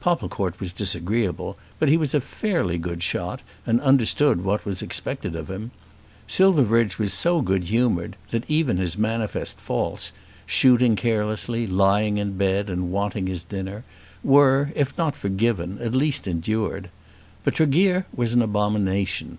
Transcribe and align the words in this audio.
Popplecourt 0.00 0.58
was 0.58 0.72
disagreeable, 0.72 1.56
but 1.78 1.88
he 1.88 1.96
was 1.96 2.12
a 2.12 2.20
fairly 2.20 2.76
good 2.76 3.04
shot 3.04 3.40
and 3.64 3.80
understood 3.80 4.42
what 4.42 4.66
was 4.66 4.82
expected 4.82 5.36
of 5.36 5.48
him. 5.48 5.70
Silverbridge 6.26 6.98
was 6.98 7.12
so 7.12 7.40
good 7.40 7.62
humoured, 7.62 8.16
that 8.32 8.42
even 8.50 8.78
his 8.78 8.98
manifest 8.98 9.60
faults, 9.60 10.10
shooting 10.44 10.96
carelessly, 10.96 11.68
lying 11.68 12.18
in 12.18 12.32
bed 12.36 12.68
and 12.68 12.90
wanting 12.90 13.28
his 13.28 13.44
dinner, 13.44 13.84
were, 14.24 14.72
if 14.74 14.92
not 14.98 15.14
forgiven, 15.14 15.78
at 15.80 15.94
least 15.94 16.26
endured. 16.26 16.90
But 17.44 17.54
Tregear 17.54 18.06
was 18.12 18.32
an 18.34 18.42
abomination. 18.42 19.38